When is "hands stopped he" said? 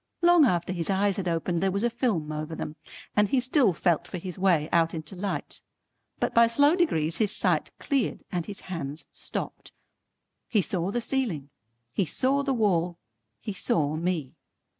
8.61-10.59